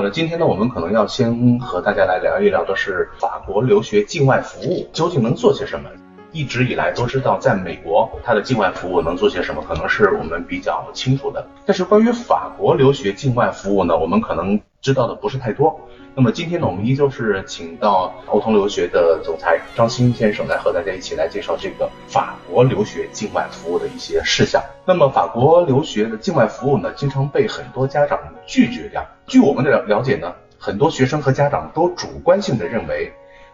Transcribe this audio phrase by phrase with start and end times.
[0.00, 5.90] 好了，今天呢，我们可能要先和大家来聊一聊的是法国留学境外服务究竟能做些什么。
[6.32, 11.46] 一直以来都知道，在美国它的境外服务能做些什么，可能是我们比较清楚的。
[11.66, 15.80] 但是关于法国留学境外服务呢，我们可能知道的不是太多。
[16.14, 24.60] 那么今天呢，我们依旧是请到欧通留学的总裁张鑫先生来和大家一起来介绍这个法国留学境外服务的一些事项。
[24.84, 29.06] 那么法国留学的境外服务呢，经常被很多家长拒绝掉。
[29.26, 33.12] 据我们的了了解呢，很多学生和家长都主观性的认为，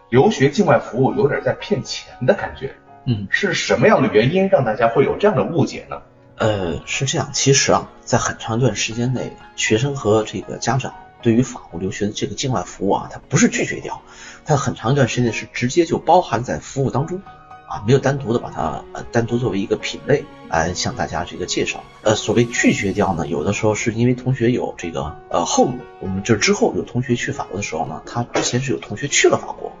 [0.09, 2.75] 留学境外服务有点在骗钱的感觉。
[3.05, 6.01] 嗯，是什么样的原因让大家会有这样的误解呢？
[6.35, 10.93] 呃，是这样，其实啊，在很长一段时间内，学生和这个家长。
[11.19, 14.01] 对于法国留学的这个境外服务啊，他不是拒绝掉，
[14.45, 17.21] 他很长一段时间是直接就包含在服务当中
[17.67, 21.83] 啊，没有单独的把它呃单独作为一个品类来向大家这个介绍。
[22.01, 29.73] 呃，所谓拒绝掉呢，有的时候是因为同学有这个呃后，我们就之后有同学去法国的时候呢，他之前是有同学去了法国，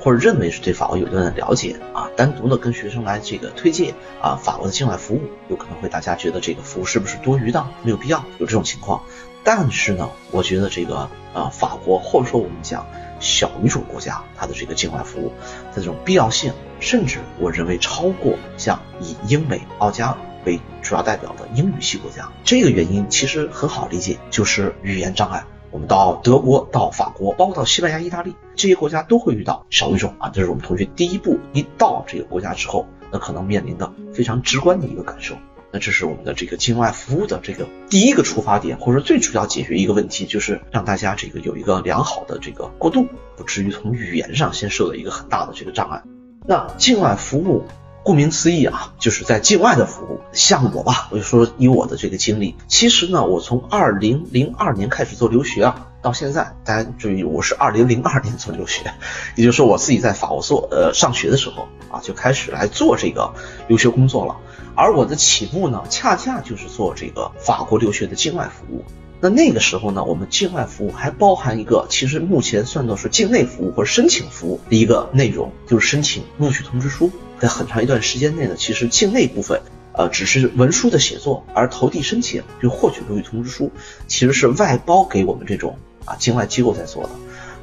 [0.00, 9.02] 或者认为是对法国有一定的了解啊，单独的跟学生来这个推荐啊法国的境外服务，有可能会大家觉得这个服务是不是多余的，没有必要有这种情况。
[9.46, 12.86] 但是呢，我觉得这个呃，法国或者说我们讲
[13.20, 15.32] 小语种国家，它的这个境外服务
[15.74, 22.30] 的这种必要性，甚至我认为超过像以英美澳加为主要代表的英语系国家。
[22.44, 25.42] 这个原因其实很好理解，就是语言障碍。
[25.70, 30.28] 我们到德国、到法国，包括到西班牙、意大利这些国家都会遇到小语种啊。
[30.28, 35.34] 这是我们同学第一步一到这个国家之后，那可能面临的非常直观的一个感受。
[35.72, 46.02] 那这是我们的这个境外服务的这个第一个出发点，或者说最主要解决一个问题，就是让大家这个有一个良好的这个过渡，不至于从语言上先受到一个很大的这个障碍。
[46.46, 47.64] 那境外服务，
[48.02, 50.20] 顾名思义啊，就是在境外的服务。
[50.32, 58.92] 像我吧，我就说以我的这个经历，其实呢，我从二零零二年开始做留学啊，到现在，大家注意，我是二零零二年做留学，
[59.36, 63.32] 也就是说我自己在法国做呃上学的时候啊，就开始来做这个
[63.66, 64.36] 留学工作了。
[64.76, 68.84] 而我的起步呢，恰恰就是做这个法国留学的境外服务。
[69.24, 77.10] 那那个时候呢，我们境外服务还包含一个，其实目前算作是境内服务或者申请服务的一个内容，就是申请录取通知书。
[77.38, 79.62] 在很长一段时间内呢，其实境内部分，
[79.94, 83.72] 呃，只是文书的写作，而投递申请就获取录取通知书，
[84.06, 87.10] 其实是外包给我们这种啊境外机构在做的。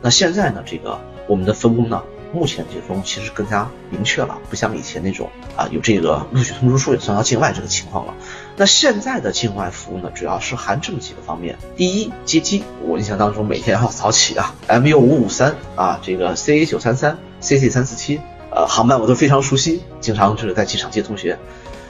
[0.02, 2.02] 那现在呢，这个我们的分工呢？
[2.34, 8.14] 目前这种其实更加明确了，不像以前那种啊有这个录取通知书也算到境外这个情况了。
[8.58, 18.20] 那现在的境外服务呢，主要是含这么几个方面：第一，接机，我印象当中每天要早起啊，MU 五五三啊，这个 CA 九三三，CC 三四七，
[18.52, 21.40] 呃，航班我都非常熟悉，经常就是在机场接同学。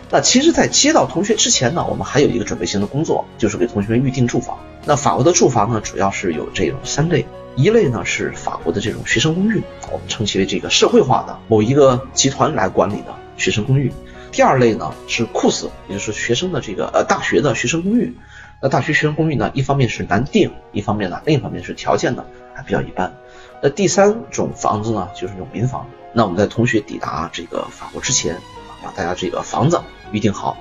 [0.10, 4.58] 那其实，在接到同学之前呢，我们还有一个准备性的工作，就是给同学们预订住房。
[4.86, 7.26] 那法国的住房呢，主要是有这种三类。
[7.58, 9.62] 一类呢是法国的这种学生公寓，
[9.92, 13.92] 我们称其为这个社会化的某一个集团来管理的学生公寓。
[14.32, 18.16] 第二类呢是库斯，也就是学生的这个呃大学的学生公寓。
[18.62, 23.14] 那大学学生公寓呢，一方面是难订，一方面呢另一方面是条件呢还比较一般。
[23.62, 25.88] 那第三种房子呢就是这种民房。
[26.14, 28.38] 那我们在同学抵达这个法国之前，
[28.84, 29.82] 把大家这个房子
[30.12, 30.58] 预定好，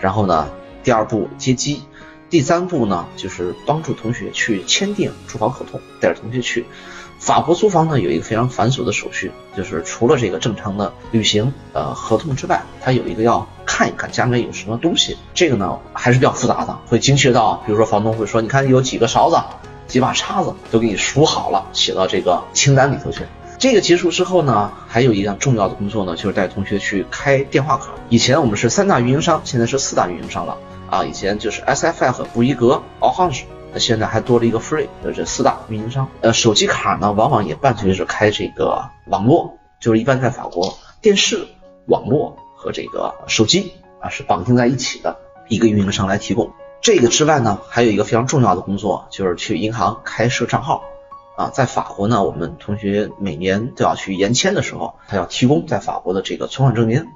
[0.00, 0.50] 然后呢
[0.82, 1.82] 第二步接机。
[2.30, 6.64] 第三步呢，就是帮助同学去签订住房合同，带着同学去
[7.22, 19.36] 法国租房呢，有一个非常繁琐的手续，就是除了这个正常的履行呃合同之外，它有一个要看一看家里面有什么东西，这个呢还是比较复杂的，会精确到，比如说房东会说，你看有几个勺子，
[19.86, 23.20] 几把叉子，都给你数好了，写到这个清单里头去。
[23.56, 27.90] 这个结束之后呢，还有一项重要的工作呢，就是带同学去开电话卡。
[28.08, 30.58] 以前我们是三大运营商，现在是四大运营商了。
[30.90, 36.08] 啊，以前就是 SFI 和布衣格、Orange，那现在还多了一个 Free，就这四大运营商。
[36.20, 41.46] 呃，手机卡呢，往往也伴随着开这个网络，就是一般在法国，电视、
[41.86, 45.16] 网络和这个手机啊是绑定在一起的
[45.48, 46.52] 一个运营商来提供。
[46.80, 50.82] 这个之外呢，还有一个非常重要的工作，就是去银行开设账号。
[51.34, 57.06] 啊，在法国呢，我们同学每年都要去延签的时候，他要提供在法国的这个存款证明。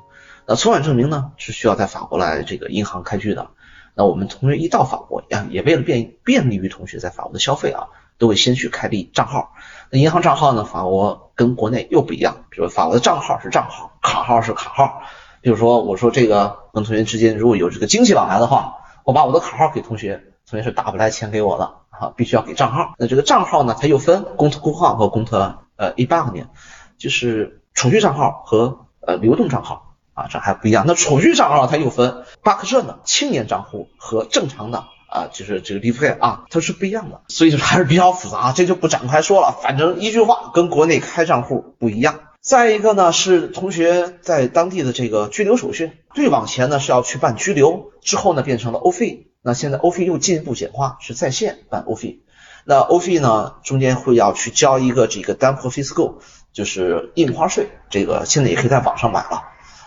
[0.46, 3.50] 那存款证明呢，是需要在法国来这个银行开具的。
[3.98, 7.88] 那我们同学一到法国呀，也为了便便利于同学在法国的消费啊，
[8.19, 9.54] 都会先去开立账号。
[9.90, 15.00] 那银行账号呢，法国跟国内又不一样，比如法国的账号是账号，卡号是卡号。
[15.40, 22.94] 比如说，我说这个跟同学之间如果有这个经济往来的话，我把我的卡号给同学，同学是打不来钱给我的啊，必须要给账号。
[22.98, 26.50] 那这个账号呢，它又分公特公号和公特呃一八年，
[26.98, 29.85] 就是储蓄账号和呃流动账号。
[30.16, 30.84] 啊，这还不一样。
[30.88, 34.78] 那储蓄账号它又分巴克社的青年账户和正常的
[35.08, 39.56] 啊，就是这个离不开啊，它是不一样的，所以就还是比较复杂，这就不展开说了。
[39.62, 42.20] 反正一句话，跟国内开账户不一样。
[42.40, 52.22] 再一个呢，是同学在当地的这个居留手续，最往前呢是要去办居留，之后呢变成了欧费，那现在欧费又进一步简化，是在线办欧费。
[52.64, 56.14] 那欧费呢中间会要去交一个这个 d a m p fiscal，
[56.52, 59.42] 就是印花税，这个现在也可以在网上买了，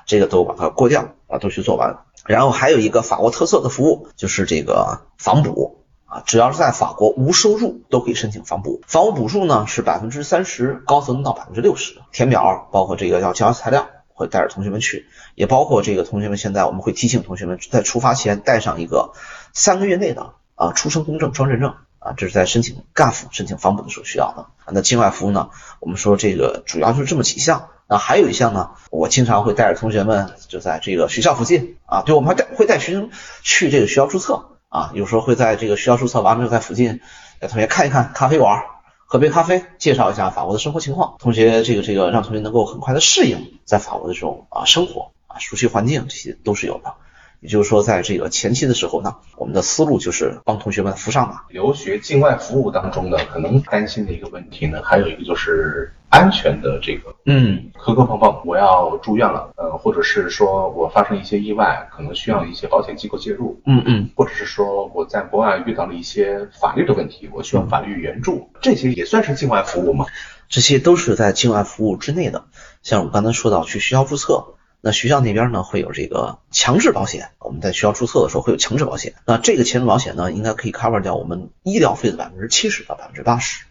[0.10, 2.00] 这个都把它过掉啊，都去做完。
[2.26, 8.82] 然后还有一个法国特色的服务，就是这个房补啊，只要是在法国无收入都可以申请房补。
[8.88, 12.02] 房屋补助呢是百分之三十，高层到百分之六十。
[12.12, 19.14] 填表包括这个要交材料，会带着同学们去，也包括这个同学们现在我们会提醒同学们在出发前带上一个
[19.54, 24.48] 三个月内的啊出生公证双认证啊，这是在申请 GAF 申请房补的时候需要的。
[24.72, 27.70] 那境外服务呢，我们说这个主要就是这么几项。
[27.90, 33.10] 那还有一项呢，我经常会带着同学们就在这个学校附近啊，对，我们还带会带学生
[33.42, 37.00] 去这个学校注册啊，有时候会在这个学校注册完了之后，在附近
[37.40, 38.64] 带同学看一看咖啡馆，
[39.08, 46.94] 喝杯咖啡，介绍一下法国的生活情况，同学这个这个让同学能够很快的适应在法国的这种啊生活啊，熟悉环境，这些都是有的。
[47.42, 51.44] 也就是说，在这个前期的时候呢，我们的思路就是帮同学们扶上马。
[51.50, 70.06] 留学境外服务当中呢，可能担心的一个问题呢，还有一个就是安全的这个，嗯，磕磕碰碰，我要住院了，呃，或者是说我发生一些意外，可能需要一些保险机构介入，嗯嗯，或者是说我在国外遇到了一些法律的问题，我需要法律援助，这些也算是境外服务吗？
[70.50, 72.44] 这些都是在境外服务之内的。
[72.82, 74.56] 像我们刚才说到去学校注册。
[74.82, 79.14] 那学校那边呢会有这个强制保险，我们在学校注册的时候会有强制保险。
[79.26, 83.66] 那这个强制保险呢，应该可以 cover 掉我们医疗费的百分之七十到百分之八十。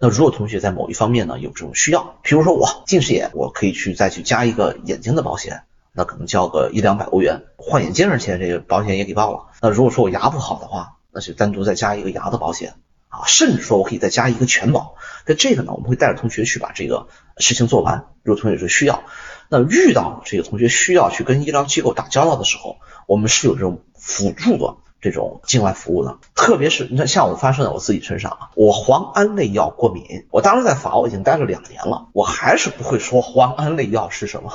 [0.00, 9.50] 那如果同学在某一方面呢有这种需要，比如说我近视眼，我可以去再去加一个眼睛的保险，那可能交个一两百欧元，换眼镜儿钱这个保险也给报了。
[9.60, 12.74] 那如果说我牙不好的话，那就单独再加一个牙的保险
[13.08, 14.96] 啊，甚至说我可以再加一个全保。
[15.26, 17.06] 那这个呢，我们会带着同学去把这个
[17.36, 18.06] 事情做完。
[18.22, 19.04] 如果同学有需要。
[19.48, 26.18] 那遇到这个同学需要去跟医疗机构打交道的时候，我们是有这种辅助的这种境外服务的。
[26.34, 34.52] 特别是你看，像我发生在我自己身上啊，我磺胺类药过敏，我当时在法国已经待了两年了，我还是不会说磺胺类药是什么。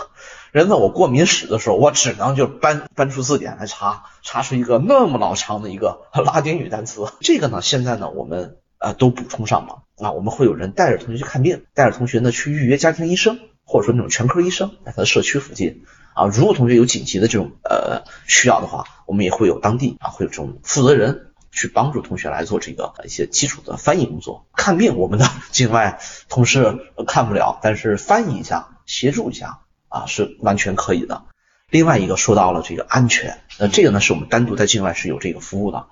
[0.51, 7.05] 人问我过敏史的时候，我只能就搬搬出字典来查，查出一个那么老长的一个拉丁语单词。
[7.21, 13.39] 这个呢，现在呢，我们呃都补充上了啊，我们会有人带着同学去看病，带着同学呢去预约家庭医生。
[13.69, 15.83] 或者说那种全科医生在他的社区附近
[16.15, 24.47] 啊，如果同学有紧急的这种呃需要的话，我们也会有当地啊会有这种负责人去帮助同学来做这个一些基础的翻译工作。
[24.55, 25.99] 看病我们的境外
[26.29, 31.25] 同事看不了，但是翻译一下协助一下啊是完全可以的。
[31.69, 35.85] 另外一个说到了这个安全，那这个呢是我们单独在境外是有这个服务的。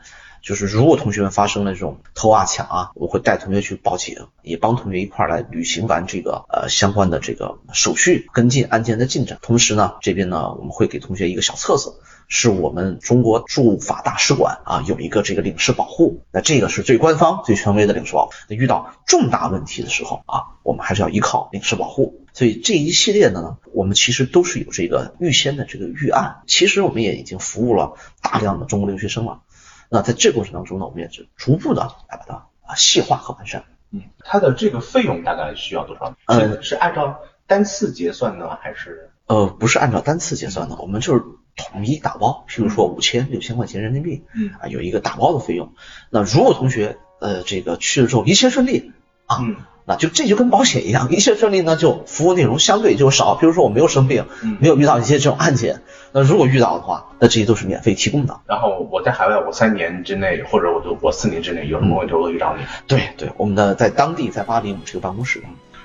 [0.48, 9.40] 就是如果同学们发生了这种偷啊抢啊，我会带同学去报警，也帮同学一块儿来履行完这个呃相关的这个手续，跟进案件的进展。
[9.42, 11.96] 同时呢，这边呢我们会给同学一个小册子，
[12.30, 18.32] 是我们中国驻法大使馆啊有一个这个领事保护，那这个是最官方、最权威的领事保护。
[18.48, 22.24] 那遇到重大问题的时候啊，我们还是要依靠领事保护。
[22.32, 26.44] 所以这一系列的呢，我们其实都是有这个预先的这个预案。
[26.46, 29.42] 其实我们也已经服务了大量的中国留学生了。
[29.90, 33.66] 那在这过程当中呢，我们也是逐步的来把它啊细化和完善。
[33.92, 36.16] 嗯，它的这个费用大概需要多少？
[36.26, 39.10] 呃，是按照单次结算呢，还是？
[39.28, 41.24] 呃，不是按照单次结算的，我们就是
[41.56, 45.74] 统一打包，比如说五千、六千块钱人民币，嗯啊，有一个打包的费用。
[46.10, 48.92] 那如果同学呃这个去了之后一切顺利
[49.26, 49.46] 啊。
[49.90, 53.36] 那就这就跟保险一样，一切顺利呢，就服务内容相对就少。
[53.36, 54.26] 比如说我没有生病，
[54.60, 58.38] 没有遇到一些这种案件，那如果遇到的话，那这些都是免费提供的。
[58.46, 62.64] 然后我在海外，我三年之内或者我就我四年之内有什么问题我可以找你。
[62.86, 65.42] 对对，我们的在当地在巴黎我们这个办公室。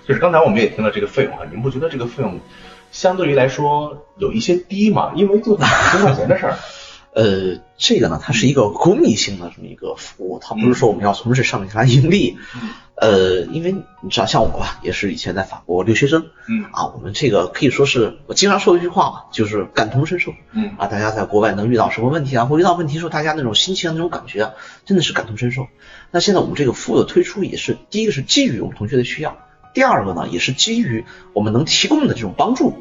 [0.09, 2.40] 就是刚才我们也听了这个费用啊，你们不觉得这个费用
[2.90, 5.12] 相对于来说有一些低吗？
[5.14, 6.56] 因为就两千块钱的事儿。
[7.14, 12.38] 呃，这个呢，它是一个公益性的这么一个服务，它不是说我们要从这上面来盈利。
[12.95, 24.52] 呃，因为你知道，像我吧，也是以前在法国留学生，嗯啊，我们这个可以说是我经常说一句话嘛，就是感同身受，嗯啊，大家在国外能遇到什么问题啊，或遇到问题时候，大家那种心情那种感觉啊，
[24.85, 25.66] 真的是感同身受。
[26.12, 29.37] 那现在我们这个服务的推出，也是第一个是基于我们同学的需要，
[29.75, 32.75] 第二个呢，也是基于我们能提供的这种帮助，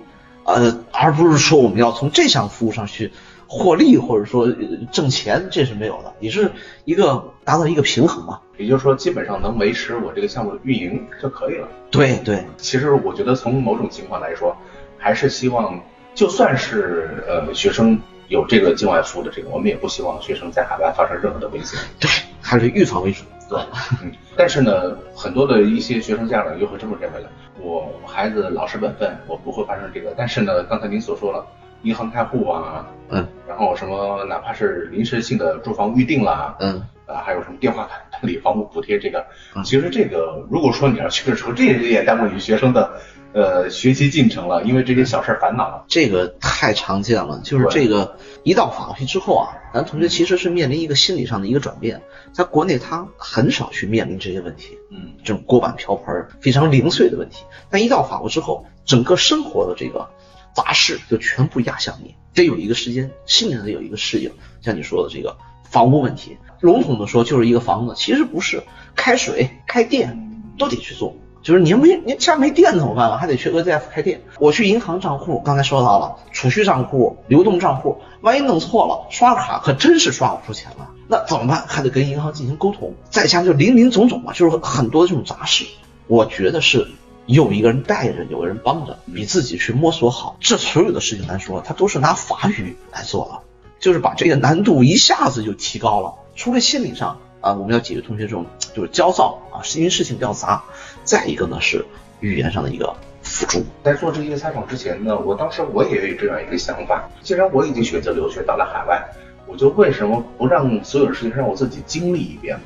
[0.45, 3.11] 呃，而不是说我们要从这项服务上去。
[3.53, 4.47] 获利或者说
[4.93, 6.49] 挣钱，这是没有的，你是
[6.85, 8.39] 一个达到一个平衡嘛。
[8.55, 11.67] 也就是说，基本上能维持我这个项目的运营就可以了。
[11.89, 14.55] 对对，其实我觉得从某种情况来说，
[14.97, 15.77] 还是希望
[16.15, 21.77] 就算是呃学生有这个境外服务的这个，我们也不希望学生在海外发生任何的危险。
[21.99, 23.25] 对，还是预防为主。
[23.49, 23.59] 对，
[24.01, 27.29] 嗯，但是呢，很多的一些学生家长又会这么认为了：
[27.59, 30.13] 我孩子老实本分，我不会发生这个。
[30.15, 31.45] 但是呢，刚才您所说了，
[31.83, 39.25] 银行开户啊，嗯，然后什么哪怕是临时性的住房预定啦，嗯，啊，还有什么电话卡办理房屋补贴这个，
[39.63, 42.93] 其实这个如果说你要去的时候，这也耽误你学生的
[43.33, 45.85] 呃学习进程了，因为这些小事儿烦恼了。
[45.87, 60.09] 这个太常见了，就是这个一到法律之后啊，咱同学其实是面临一个心理上的一个转变，在国内他很少去面临这些问题，嗯，这种锅碗瓢盆非常零碎的问题，但一到法国之后，整个生活的这个
[60.53, 64.31] 杂事就全部压向你，得有一个时间，心里得有一个适应。
[64.61, 65.37] 像你说的这个
[65.69, 68.63] 房屋问题，笼统的说就是一个房子，其实不是，
[68.95, 71.15] 开水、开电都得去做。
[71.41, 73.17] 就是您没您家没电怎么办啊？
[73.17, 74.21] 还得去 EZF 开店。
[74.39, 80.91] 我去银行账户，刚才说到了储蓄账户、流动账户，万一弄错了，刷卡可真是刷不出钱了。
[81.07, 81.65] 那怎么办？
[81.67, 82.93] 还得跟银行进行沟通。
[83.09, 85.65] 再加上就林林总总嘛，就是很多这种杂事。
[86.05, 86.87] 我觉得是
[87.31, 90.35] 有一个人带着，有个人帮着，比自己去摸索好。
[90.39, 93.41] 这所有的事情来说，他都是拿法语来做了，
[93.79, 96.13] 就是把这个难度一下子就提高了。
[96.35, 100.63] 除了心理上啊，我们要解决同学这种就是焦躁啊，是因为事情比较杂。
[101.03, 101.85] 再一个呢是
[102.19, 103.63] 语言上的一个辅助。
[103.83, 109.03] 在做这些采访之前呢，我当时我也有这样一个想法，既然我已经选择留学到了海外，
[109.47, 112.63] 我就为什么不让所有的事情让我自己经历一遍呢？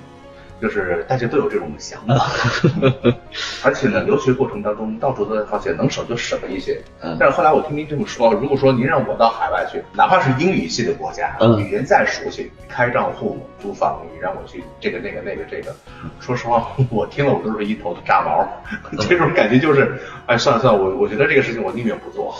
[0.62, 2.31] 就是大家都有这种想法，
[3.63, 6.81] 而且呢，留学过程当中到处都在发现，能省就省一些。
[7.01, 15.75] 嗯但是后来我听您这么说，如果说您让我到海外去，哪怕是英语系的国家，嗯语言再熟悉，开账户、租房，你让我去这个那个那个这个，
[16.19, 18.47] 说实话，我听了我都是一头的炸毛。
[19.07, 22.33] 这种感觉就是，哎，算了算了，我我觉得这个事情我宁愿不做。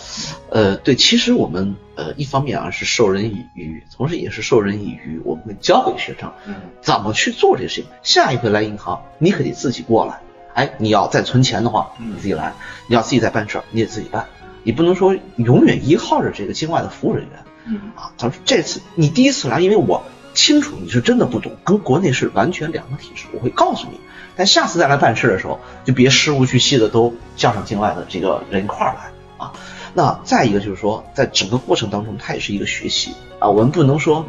[0.50, 7.90] 呃，对，其实我们呃一方面啊是授人以渔，同时也是授人以渔，我们教给学生嗯怎么去做这些事情。
[8.04, 10.20] 下一回来银行，你可得自己过来。
[10.54, 12.54] 哎，你要再存钱的话，嗯你自己来；
[12.88, 14.26] 你要自己再办事儿，你得自己办。
[14.64, 18.12] 你不能说永远依靠着这个境外的服务人员嗯啊。
[18.18, 24.00] 他说这次你第一次来，因为我清楚你是真的不懂，跟国内是完全两个体制，我会告诉你。
[24.38, 29.54] 但下次再来办事的时候，就别事无巨细的都叫上境外的这个人一块儿来啊。
[29.98, 34.26] 那再一个就是说，在整个过程当中，它也是一个学习啊，我们不能说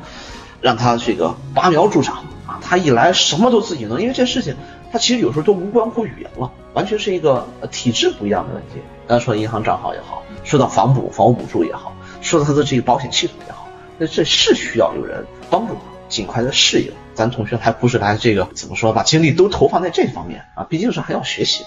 [0.60, 4.54] 让他这个拔苗助长啊，他一来什么都自己能，因为这事情
[4.92, 8.80] 他其实有时候都无关乎语言了，完全是一个体制不一样的问题。
[9.08, 13.68] 刚才说银行账号也好，说到房补、房屋补助也好，说到他的这个保险系统也好，
[13.98, 16.92] 那这是需要有人帮助他尽快的适应。
[17.12, 21.64] 咱同学还不是来这个怎么说，把精力都投放在这方面啊，毕竟是还要学习。